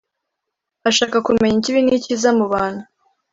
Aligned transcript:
ashaka 0.89 1.17
kumenya 1.25 1.57
ikibi 1.59 1.81
n’icyiza 1.83 2.29
mu 2.37 2.45
bantu. 2.53 2.83